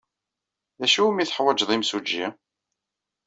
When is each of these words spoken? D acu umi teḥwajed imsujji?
D 0.79 0.81
acu 0.85 1.01
umi 1.07 1.25
teḥwajed 1.29 1.69
imsujji? 1.75 2.25